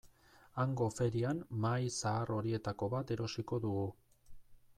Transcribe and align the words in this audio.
Hango 0.61 0.87
ferian 0.99 1.43
mahai 1.65 1.91
zahar 1.97 2.33
horietako 2.39 2.91
bat 2.95 3.15
erosiko 3.19 3.61
dugu. 3.69 3.87